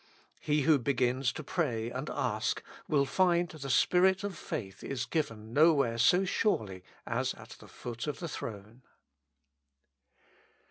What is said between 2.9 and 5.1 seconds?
find 'the Spirit of faith is